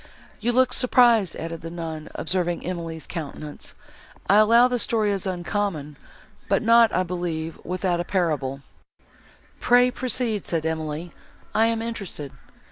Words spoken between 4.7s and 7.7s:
story is uncommon, but not, I believe,